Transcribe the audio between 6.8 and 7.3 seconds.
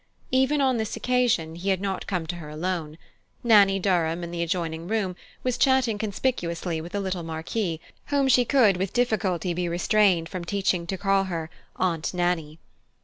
with the little